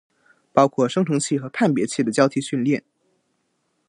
[0.51, 2.83] 包括生成器和判别器的交替训练